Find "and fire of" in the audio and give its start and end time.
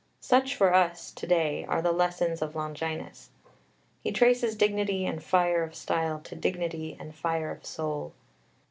5.05-5.75, 6.99-7.63